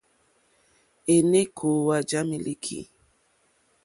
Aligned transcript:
Èné 1.13 1.41
kòòwà 1.57 1.95
yà 2.09 2.19
mílíkì. 2.29 2.79